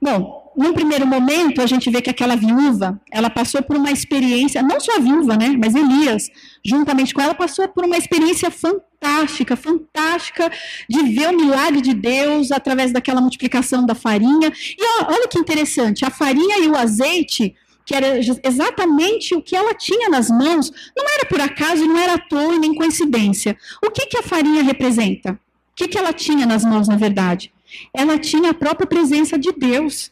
[0.00, 4.62] Bom, num primeiro momento, a gente vê que aquela viúva, ela passou por uma experiência,
[4.62, 6.30] não só a viúva, né, mas Elias,
[6.64, 10.50] juntamente com ela, passou por uma experiência fantástica, fantástica,
[10.88, 14.50] de ver o milagre de Deus através daquela multiplicação da farinha.
[14.78, 19.74] E olha que interessante, a farinha e o azeite, que era exatamente o que ela
[19.74, 23.56] tinha nas mãos, não era por acaso, não era à toa nem coincidência.
[23.84, 25.32] O que, que a farinha representa?
[25.32, 27.52] O que, que ela tinha nas mãos, na verdade?
[27.92, 30.10] Ela tinha a própria presença de Deus.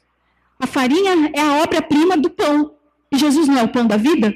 [0.58, 2.72] A farinha é a obra-prima do pão.
[3.12, 4.34] E Jesus não é o pão da vida?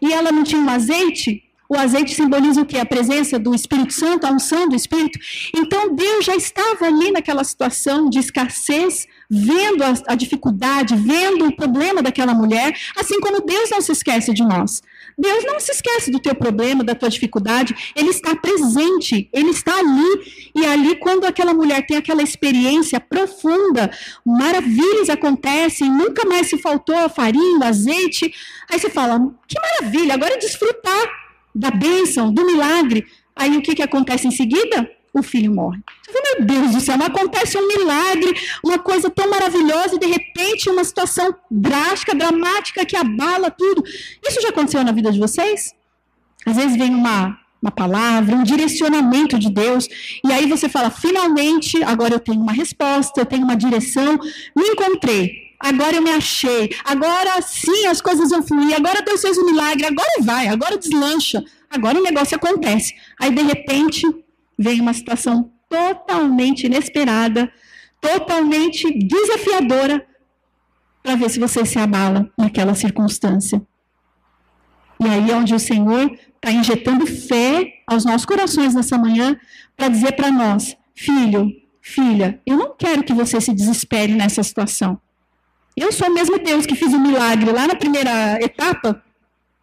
[0.00, 1.42] E ela não tinha um azeite?
[1.68, 2.78] O azeite simboliza o quê?
[2.78, 5.18] A presença do Espírito Santo, a unção do Espírito.
[5.56, 11.56] Então Deus já estava ali naquela situação de escassez, vendo a, a, dificuldade, vendo o
[11.56, 14.82] problema daquela mulher, assim como Deus não se esquece de nós.
[15.16, 19.78] Deus não se esquece do teu problema, da tua dificuldade, ele está presente, ele está
[19.78, 20.50] ali.
[20.54, 23.90] E ali, quando aquela mulher tem aquela experiência profunda,
[24.24, 28.32] maravilhas acontecem, nunca mais se faltou farinha, o azeite.
[28.70, 31.08] Aí você fala: que maravilha, agora é desfrutar
[31.54, 33.06] da bênção, do milagre.
[33.36, 34.90] Aí o que, que acontece em seguida?
[35.14, 35.80] O filho morre.
[36.12, 40.82] Meu Deus do céu, acontece um milagre, uma coisa tão maravilhosa e de repente uma
[40.82, 43.82] situação drástica, dramática que abala tudo.
[44.26, 45.72] Isso já aconteceu na vida de vocês?
[46.44, 49.88] Às vezes vem uma, uma palavra, um direcionamento de Deus,
[50.24, 54.18] e aí você fala, finalmente, agora eu tenho uma resposta, eu tenho uma direção,
[54.56, 55.44] me encontrei.
[55.60, 59.86] Agora eu me achei, agora sim as coisas vão fluir, agora Deus fez um milagre,
[59.86, 62.92] agora vai, agora deslancha, agora o negócio acontece.
[63.18, 64.02] Aí de repente
[64.58, 67.52] vem uma situação totalmente inesperada,
[68.00, 70.06] totalmente desafiadora,
[71.02, 73.60] para ver se você se abala naquela circunstância.
[75.00, 79.38] E aí é onde o Senhor está injetando fé aos nossos corações nessa manhã
[79.76, 84.98] para dizer para nós, filho, filha, eu não quero que você se desespere nessa situação.
[85.76, 89.02] Eu sou o mesmo Deus que fiz o um milagre lá na primeira etapa.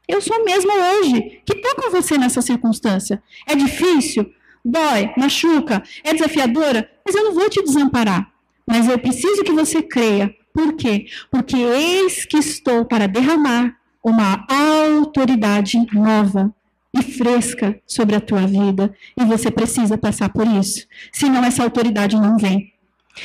[0.07, 3.23] Eu sou o mesmo hoje que estou com você nessa circunstância.
[3.47, 4.31] É difícil?
[4.63, 8.31] Dói, machuca, é desafiadora, mas eu não vou te desamparar.
[8.65, 10.33] Mas eu preciso que você creia.
[10.53, 11.07] Por quê?
[11.29, 16.53] Porque eis que estou para derramar uma autoridade nova
[16.93, 18.93] e fresca sobre a tua vida.
[19.17, 20.85] E você precisa passar por isso.
[21.11, 22.73] Senão essa autoridade não vem.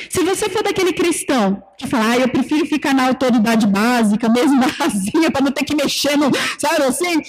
[0.09, 4.55] Se você for daquele cristão que fala, ah, eu prefiro ficar na autoridade básica, mesmo
[4.59, 7.21] na rasinha, para não ter que mexer no, sabe assim?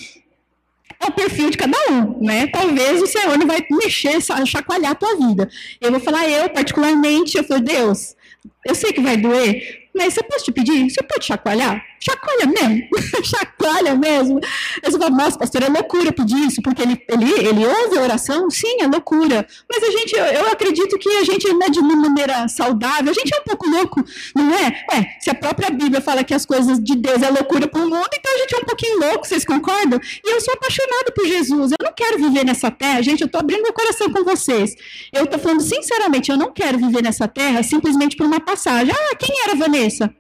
[1.01, 2.47] É o perfil de cada um, né?
[2.49, 5.49] Talvez o Senhor não vai mexer, chacoalhar a tua vida.
[5.81, 8.17] Eu vou falar, eu, particularmente, eu falei, Deus,
[8.67, 10.91] eu sei que vai doer, mas você pode te pedir?
[10.91, 11.85] Você pode chacoalhar?
[12.01, 12.89] Chacoalha mesmo,
[13.25, 14.41] chacoalha mesmo.
[14.83, 18.03] Aí você fala, nossa, pastor, é loucura pedir isso, porque ele, ele, ele ouve a
[18.03, 18.49] oração?
[18.51, 19.47] Sim, é loucura.
[19.69, 23.15] Mas a gente, eu, eu acredito que a gente, né, de uma maneira saudável, a
[23.15, 24.67] gente é um pouco louco, não é?
[24.93, 27.89] É, se a própria Bíblia fala que as coisas de Deus é loucura para o
[27.89, 30.01] mundo, então a gente é um pouquinho louco, vocês concordam?
[30.25, 33.41] E eu sou apaixonada por Jesus, eu não quero viver nessa terra, gente, eu estou
[33.41, 34.75] abrindo meu coração com vocês.
[35.13, 38.95] Eu estou falando sinceramente, eu não quero viver nessa terra simplesmente por uma passagem.
[38.95, 40.15] Ah, quem era Vanessa?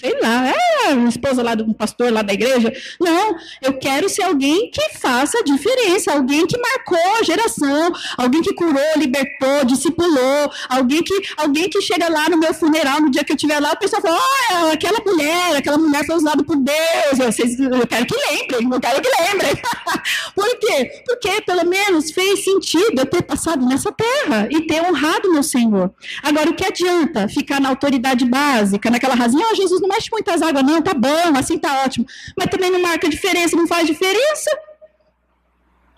[0.00, 2.72] Sei lá, é esposa lá do pastor lá da igreja.
[3.00, 8.42] Não, eu quero ser alguém que faça a diferença, alguém que marcou a geração, alguém
[8.42, 13.22] que curou, libertou, discipulou, alguém que, alguém que chega lá no meu funeral, no dia
[13.22, 16.56] que eu estiver lá, o pessoal fala, oh, aquela mulher, aquela mulher foi usada por
[16.56, 19.62] Deus, eu, vocês, eu quero que lembrem, eu quero que lembrem.
[20.34, 21.02] por quê?
[21.06, 25.92] Porque pelo menos fez sentido eu ter passado nessa terra e ter honrado meu Senhor.
[26.22, 30.42] Agora, o que adianta ficar na autoridade básica, naquela rasinha, oh, Jesus não mexe muitas
[30.42, 32.06] águas, não, tá bom, assim tá ótimo.
[32.36, 34.50] Mas também não marca diferença, não faz diferença.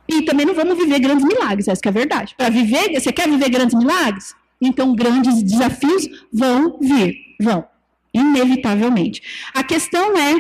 [0.09, 2.35] E também não vamos viver grandes milagres, essa é a verdade.
[2.37, 4.35] Para viver, você quer viver grandes milagres?
[4.61, 7.65] Então grandes desafios vão vir, vão,
[8.13, 9.23] inevitavelmente.
[9.55, 10.35] A questão é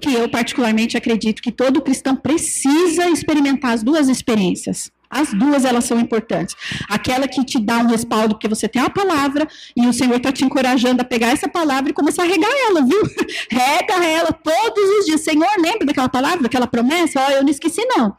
[0.00, 4.90] que eu particularmente acredito que todo cristão precisa experimentar as duas experiências.
[5.10, 6.54] As duas elas são importantes.
[6.88, 10.30] Aquela que te dá um respaldo porque você tem uma palavra e o Senhor está
[10.30, 13.02] te encorajando a pegar essa palavra e começar a regar ela, viu?
[13.50, 15.22] Rega ela todos os dias.
[15.22, 17.20] Senhor, lembra daquela palavra, daquela promessa?
[17.20, 18.16] Ó, oh, eu não esqueci não.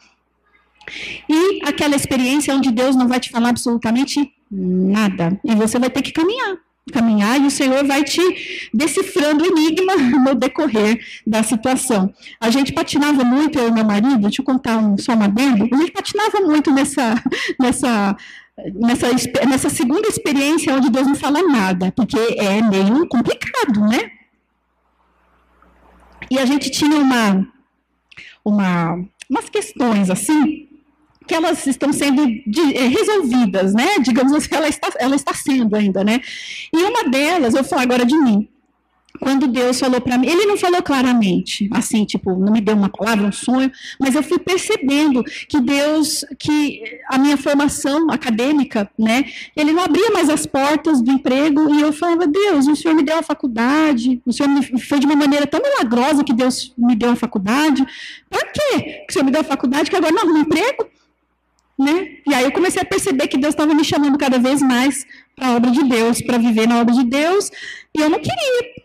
[1.30, 6.02] E aquela experiência onde Deus não vai te falar absolutamente nada e você vai ter
[6.02, 6.58] que caminhar
[6.90, 12.14] caminhar e o Senhor vai te decifrando o enigma no decorrer da situação.
[12.40, 15.68] A gente patinava muito, eu e meu marido, deixa eu contar um, só uma adendo,
[15.72, 17.16] a gente patinava muito nessa,
[17.60, 18.16] nessa,
[18.74, 19.08] nessa,
[19.48, 24.12] nessa segunda experiência onde Deus não fala nada, porque é meio complicado, né?
[26.30, 27.48] E a gente tinha uma,
[28.44, 30.68] uma, umas questões assim,
[31.32, 34.00] que elas estão sendo de, é, resolvidas, né?
[34.00, 36.20] Digamos assim, ela está, ela está sendo ainda, né?
[36.74, 38.50] E uma delas, eu vou falar agora de mim.
[39.18, 42.90] Quando Deus falou para mim, ele não falou claramente, assim, tipo, não me deu uma
[42.90, 49.24] palavra, um sonho, mas eu fui percebendo que Deus, que a minha formação acadêmica, né,
[49.56, 53.04] ele não abria mais as portas do emprego e eu falava, Deus, o Senhor me
[53.04, 56.96] deu a faculdade, o Senhor me, foi de uma maneira tão milagrosa que Deus me
[56.96, 57.86] deu a faculdade,
[58.30, 60.88] para quê que o Senhor me deu a faculdade que agora não arrumo emprego?
[61.80, 62.18] Né?
[62.28, 65.06] E aí eu comecei a perceber que Deus estava me chamando cada vez mais
[65.36, 67.50] para a obra de Deus, para viver na obra de Deus,
[67.96, 68.82] e eu não queria.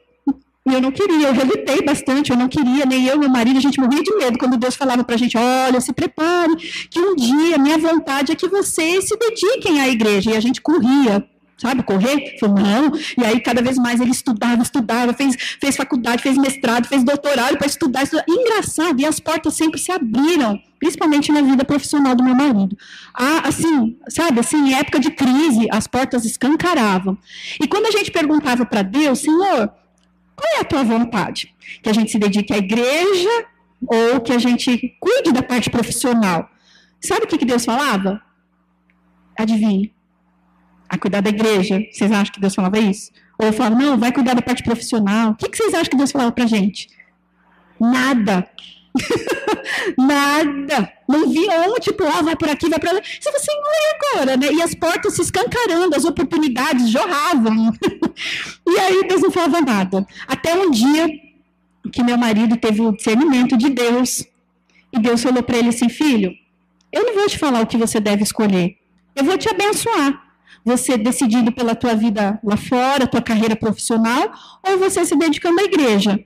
[0.64, 3.79] Eu não queria, eu relutei bastante, eu não queria, nem eu meu marido, a gente
[3.79, 6.57] morria de medo quando Deus falava para a gente, olha, se prepare,
[6.90, 10.61] que um dia, minha vontade é que vocês se dediquem à igreja, e a gente
[10.61, 11.25] corria,
[11.57, 12.37] sabe, correr?
[12.40, 12.92] Falei, não.
[13.16, 17.57] E aí, cada vez mais, ele estudava, estudava, fez, fez faculdade, fez mestrado, fez doutorado
[17.57, 18.25] para estudar, estudar.
[18.29, 22.77] Engraçado, e as portas sempre se abriram, principalmente na vida profissional do meu marido.
[23.15, 27.17] Assim, sabe, assim, em época de crise, as portas escancaravam.
[27.61, 29.73] E quando a gente perguntava para Deus, Senhor,
[30.35, 31.55] qual é a tua vontade?
[31.83, 33.47] Que a gente se dedique à igreja
[33.87, 36.51] ou que a gente cuide da parte profissional?
[37.01, 38.21] Sabe o que, que Deus falava?
[39.39, 39.91] Adivinha?
[40.89, 41.81] a cuidar da igreja.
[41.91, 43.11] Vocês acham que Deus falava isso?
[43.39, 45.33] Ou falava, não, vai cuidar da parte profissional.
[45.33, 46.89] O que, que vocês acham que Deus falava pra gente?
[47.79, 48.49] Nada.
[49.99, 50.93] Nada.
[51.09, 53.01] Não vi onde, tipo, ó, vai por aqui, vai para lá.
[53.01, 54.37] Você fala, Senhor, e agora?
[54.37, 54.53] Né?
[54.53, 57.73] E as portas se escancarando, as oportunidades jorravam.
[58.67, 60.07] e aí Deus não falava nada.
[60.27, 61.09] Até um dia
[61.93, 64.25] que meu marido teve o discernimento de Deus.
[64.93, 66.33] E Deus falou para ele assim, filho,
[66.93, 68.77] eu não vou te falar o que você deve escolher.
[69.15, 70.27] Eu vou te abençoar
[70.67, 74.33] você decidindo pela tua vida lá fora, tua carreira profissional,
[74.69, 76.19] ou você se dedicando à igreja.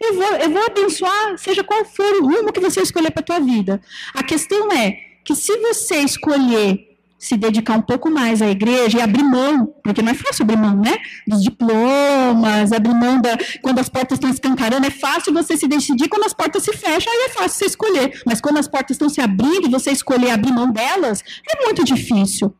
[0.00, 3.24] Eu vou, eu vou abençoar, seja qual for o rumo que você escolher para a
[3.24, 3.80] tua vida.
[4.14, 9.00] A questão é que se você escolher se dedicar um pouco mais à igreja e
[9.00, 10.96] abrir mão, porque não é fácil abrir mão, né?
[11.26, 13.36] Dos diplomas, abrir mão da.
[13.60, 17.12] Quando as portas estão escancarando, é fácil você se decidir, quando as portas se fecham,
[17.12, 18.22] aí é fácil você escolher.
[18.24, 21.82] Mas quando as portas estão se abrindo e você escolher abrir mão delas, é muito
[21.82, 22.54] difícil.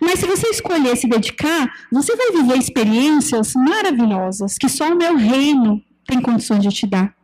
[0.00, 5.16] Mas se você escolher se dedicar, você vai viver experiências maravilhosas que só o meu
[5.16, 7.14] reino tem condições de te dar.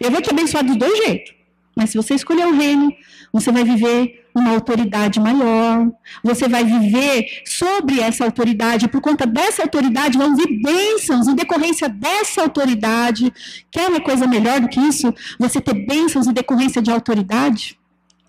[0.00, 1.34] Eu vou te abençoar dos dois jeitos.
[1.76, 2.92] Mas se você escolher o reino,
[3.32, 5.90] você vai viver uma autoridade maior.
[6.22, 8.88] Você vai viver sobre essa autoridade.
[8.88, 13.32] Por conta dessa autoridade, vão vir bênçãos em decorrência dessa autoridade.
[13.70, 15.12] Quer uma coisa melhor do que isso?
[15.38, 17.78] Você ter bênçãos em decorrência de autoridade?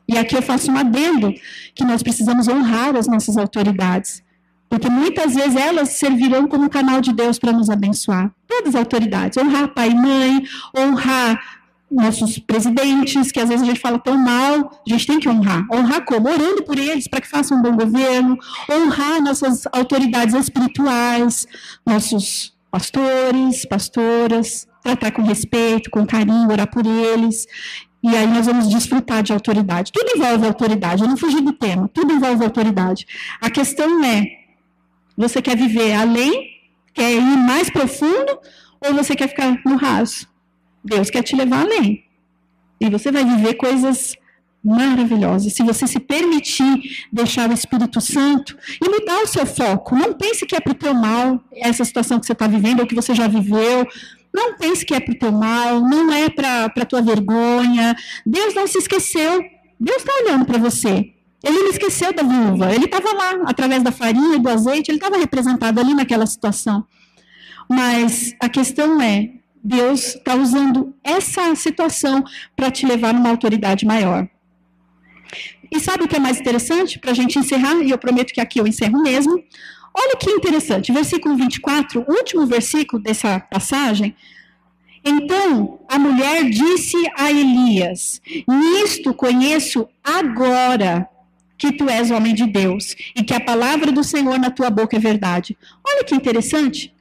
[0.08, 1.34] E aqui eu faço um adendo,
[1.74, 4.24] que nós precisamos honrar as nossas autoridades.
[4.72, 8.32] Porque muitas vezes elas servirão como canal de Deus para nos abençoar.
[8.48, 9.38] Todas as autoridades.
[9.38, 10.44] Honrar pai e mãe,
[10.74, 11.60] honrar
[11.92, 15.68] nossos presidentes, que às vezes a gente fala tão mal, a gente tem que honrar.
[15.70, 16.30] Honrar como?
[16.30, 18.38] Orando por eles para que façam um bom governo,
[18.72, 21.46] honrar nossas autoridades espirituais,
[21.86, 27.46] nossos pastores, pastoras, tratar com respeito, com carinho, orar por eles.
[28.02, 29.92] E aí nós vamos desfrutar de autoridade.
[29.92, 33.06] Tudo envolve autoridade, eu não fugi do tema, tudo envolve autoridade.
[33.42, 34.41] A questão é,
[35.18, 36.49] você quer viver além,
[36.93, 38.39] quer ir mais profundo,
[38.80, 40.28] ou você quer ficar no raso?
[40.84, 42.03] Deus quer te levar além.
[42.80, 44.16] E você vai viver coisas
[44.64, 45.53] maravilhosas.
[45.53, 49.95] Se você se permitir deixar o Espírito Santo e mudar o seu foco.
[49.95, 52.88] Não pense que é para o teu mal essa situação que você está vivendo ou
[52.88, 53.88] que você já viveu.
[54.34, 57.95] Não pense que é para o teu mal, não é para a tua vergonha.
[58.26, 59.43] Deus não se esqueceu.
[59.80, 61.14] Deus está olhando para você.
[61.44, 62.74] Ele não esqueceu da viúva.
[62.74, 66.86] Ele estava lá, através da farinha do azeite, ele estava representado ali naquela situação.
[67.70, 69.32] Mas a questão é,
[69.64, 72.24] Deus está usando essa situação
[72.56, 74.28] para te levar numa autoridade maior.
[75.72, 77.82] E sabe o que é mais interessante para a gente encerrar?
[77.82, 79.42] E eu prometo que aqui eu encerro mesmo.
[79.94, 84.16] Olha que interessante, versículo 24, último versículo dessa passagem.
[85.04, 91.10] Então a mulher disse a Elias: Nisto conheço agora
[91.62, 94.97] que tu és homem de Deus e que a palavra do Senhor na tua boca
[94.97, 95.55] é verdade.
[95.88, 96.91] Olha que interessante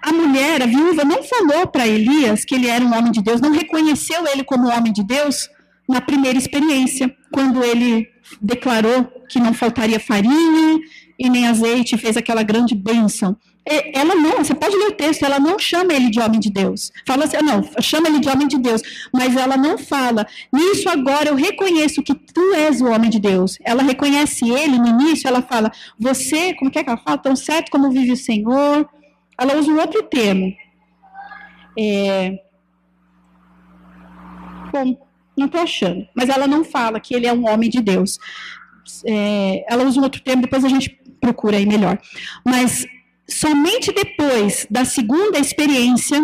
[0.00, 3.40] a mulher, a viúva, não falou para Elias que ele era um homem de Deus,
[3.40, 5.50] não reconheceu ele como homem de Deus
[5.88, 8.08] na primeira experiência, quando ele
[8.40, 10.80] declarou que não faltaria farinha
[11.18, 13.36] e nem azeite, fez aquela grande bênção.
[13.94, 16.90] Ela não, você pode ler o texto, ela não chama ele de homem de Deus.
[17.06, 21.28] Fala assim, não, chama ele de homem de Deus, mas ela não fala, nisso agora
[21.28, 23.58] eu reconheço que tu és o homem de Deus.
[23.62, 27.18] Ela reconhece ele no início, ela fala, você, como que é que ela fala?
[27.18, 28.88] Tão certo como vive o Senhor,
[29.38, 30.52] ela usa um outro termo.
[31.78, 32.38] É...
[34.72, 34.96] Bom,
[35.36, 38.18] não estou achando, mas ela não fala que ele é um homem de Deus.
[39.04, 39.64] É...
[39.68, 41.98] ela usa um outro termo, depois a gente procura aí melhor.
[42.44, 42.86] Mas
[43.28, 46.20] somente depois da segunda experiência,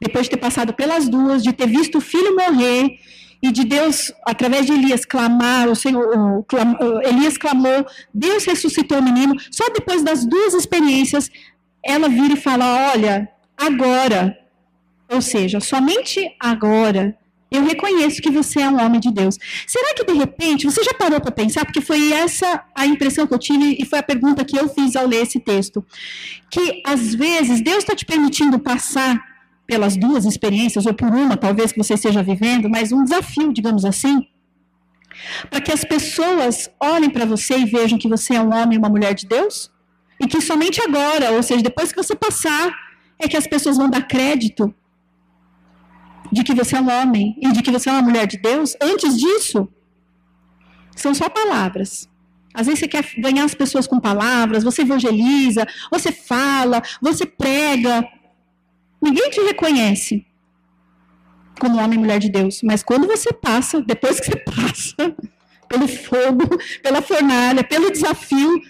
[0.00, 2.98] depois de ter passado pelas duas, de ter visto o filho morrer,
[3.42, 9.02] e de Deus, através de Elias, clamar, o Senhor, clam, Elias clamou, Deus ressuscitou o
[9.02, 11.30] menino, só depois das duas experiências,
[11.82, 14.36] ela vira e fala: Olha, agora,
[15.08, 17.16] ou seja, somente agora,
[17.50, 19.36] eu reconheço que você é um homem de Deus.
[19.66, 21.64] Será que de repente, você já parou para pensar?
[21.64, 24.94] Porque foi essa a impressão que eu tive e foi a pergunta que eu fiz
[24.94, 25.84] ao ler esse texto.
[26.50, 29.20] Que às vezes Deus está te permitindo passar
[29.66, 33.84] pelas duas experiências, ou por uma, talvez, que você esteja vivendo, mas um desafio, digamos
[33.84, 34.26] assim,
[35.48, 38.78] para que as pessoas olhem para você e vejam que você é um homem e
[38.78, 39.70] uma mulher de Deus?
[40.20, 42.74] E que somente agora, ou seja, depois que você passar,
[43.18, 44.74] é que as pessoas vão dar crédito
[46.32, 48.76] de que você é um homem e de que você é uma mulher de Deus.
[48.80, 49.68] Antes disso,
[50.96, 52.08] são só palavras.
[52.52, 58.06] Às vezes você quer ganhar as pessoas com palavras, você evangeliza, você fala, você prega.
[59.00, 60.26] Ninguém te reconhece
[61.58, 62.60] como homem e mulher de Deus.
[62.62, 65.14] Mas quando você passa, depois que você passa
[65.68, 68.60] pelo fogo, pela fornalha, pelo desafio,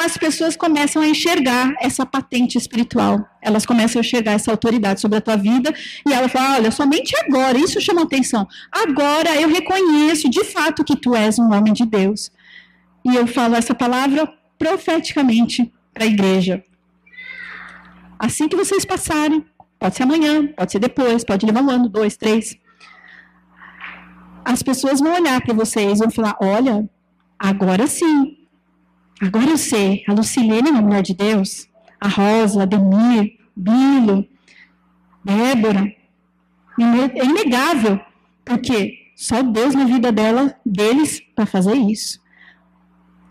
[0.00, 3.28] as pessoas começam a enxergar essa patente espiritual.
[3.42, 5.74] Elas começam a enxergar essa autoridade sobre a tua vida
[6.06, 8.46] e ela fala: olha, somente agora, isso chama atenção.
[8.70, 12.30] Agora eu reconheço de fato que tu és um homem de Deus.
[13.04, 16.62] E eu falo essa palavra profeticamente para a igreja.
[18.18, 19.44] Assim que vocês passarem,
[19.78, 22.56] pode ser amanhã, pode ser depois, pode levar um ano, dois, três.
[24.44, 26.88] As pessoas vão olhar para vocês e vão falar: olha,
[27.36, 28.37] agora sim,
[29.20, 31.68] Agora eu sei, a Lucilene é uma mulher de Deus,
[32.00, 34.26] a Rosa, a Demir, Bilo,
[35.24, 35.92] Débora.
[37.16, 38.00] É inegável,
[38.44, 42.20] porque só Deus na vida dela, deles para fazer isso.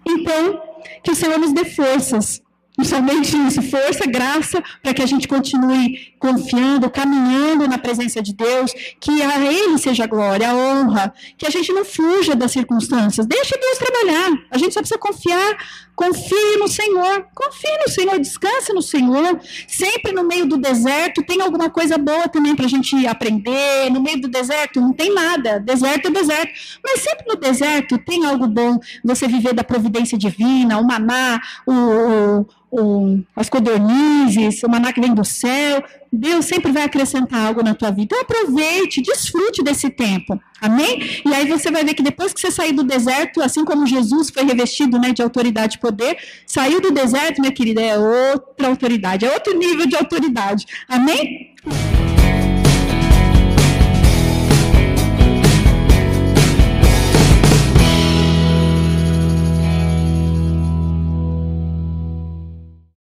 [0.06, 0.62] Então,
[1.02, 2.42] que o Senhor nos dê forças
[2.80, 8.34] e somente isso, força, graça, para que a gente continue confiando, caminhando na presença de
[8.34, 12.52] Deus, que a Ele seja a glória, a honra, que a gente não fuja das
[12.52, 13.26] circunstâncias.
[13.26, 14.30] Deixe Deus trabalhar.
[14.52, 15.58] A gente só precisa confiar.
[15.98, 17.28] Confie no Senhor.
[17.34, 19.42] Confie no Senhor, descanse no Senhor.
[19.68, 23.90] Sempre no meio do deserto tem alguma coisa boa também para a gente aprender.
[23.90, 25.60] No meio do deserto não tem nada.
[25.60, 26.54] Deserto é deserto.
[26.84, 28.80] Mas sempre no deserto tem algo bom.
[29.04, 35.02] Você viver da providência divina, o maná, o, o o, as codornizes, o maná que
[35.02, 35.84] vem do céu.
[36.12, 38.04] Deus sempre vai acrescentar algo na tua vida.
[38.04, 40.40] Então aproveite, desfrute desse tempo.
[40.62, 41.22] Amém?
[41.26, 44.30] E aí você vai ver que depois que você sair do deserto, assim como Jesus
[44.30, 46.18] foi revestido né, de autoridade poder.
[46.46, 50.66] Saiu do deserto, minha querida, é outra autoridade, é outro nível de autoridade.
[50.88, 51.56] Amém?